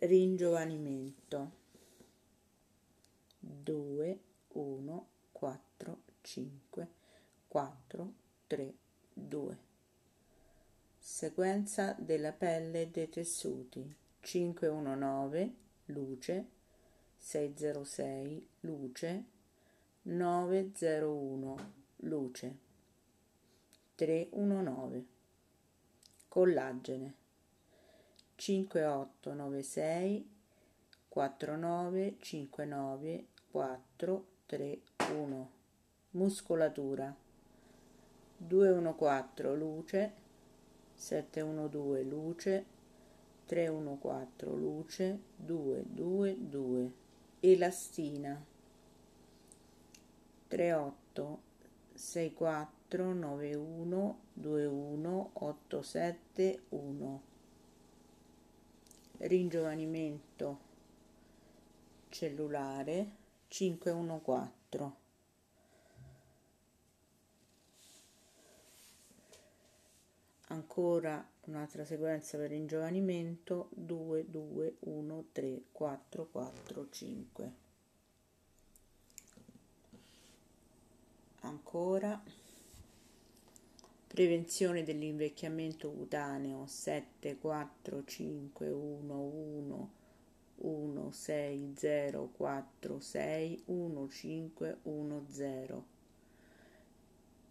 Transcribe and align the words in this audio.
ringiovanimento. 0.00 1.64
2 3.38 4.20
1 4.52 5.06
4 5.32 5.98
5 6.22 6.88
4 7.48 8.12
3 8.46 8.74
2 9.12 9.64
sequenza 11.08 11.94
della 11.98 12.32
pelle 12.32 12.90
dei 12.90 13.08
tessuti. 13.08 13.94
519 14.20 15.54
luce. 15.86 16.46
606 17.16 18.48
luce. 18.60 19.24
901 20.02 21.72
luce. 21.98 22.56
319 23.94 25.06
collagene 26.28 27.14
5896 28.36 30.24
4959 31.08 33.26
431 33.50 35.48
muscolatura. 36.10 37.16
214 38.36 39.56
luce. 39.56 40.12
712 40.94 42.04
luce. 42.04 42.66
314 43.46 44.56
luce. 44.56 45.18
222 45.36 46.92
elastina. 47.40 48.44
38 50.48 51.40
64 51.94 53.14
91 53.14 54.16
21 54.34 55.30
871 55.32 57.34
ringiovanimento 59.18 60.58
cellulare 62.08 63.10
514 63.48 65.04
ancora 70.48 71.26
un'altra 71.44 71.84
sequenza 71.84 72.36
per 72.36 72.50
ringiovanimento 72.50 73.68
2 73.72 74.30
2 74.30 74.76
1 74.80 75.24
3 75.32 75.62
4 75.72 76.28
4 76.30 76.88
5 76.90 77.52
ancora 81.40 82.22
prevenzione 84.16 84.82
dell'invecchiamento 84.82 85.90
cutaneo 85.92 86.66
7 86.66 87.36
4 87.36 88.02
5 88.02 88.70
1 88.70 89.14
1 89.14 89.90
1 90.54 91.12
6 91.12 91.72
0 91.76 92.30
4 92.34 92.98
6 92.98 93.62
1 93.66 94.08
5 94.08 94.78
1 94.84 95.26
0 95.28 95.86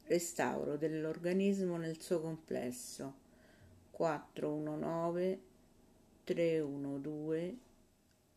restauro 0.05 0.75
dell'organismo 0.75 1.77
nel 1.77 2.01
suo 2.01 2.19
complesso. 2.19 3.13
419 3.91 5.41
312 6.23 7.59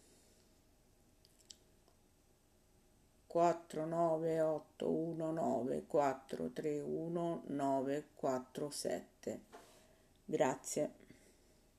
49819 3.27 5.85
431 5.87 7.43
947 7.47 9.41
grazie 10.25 11.08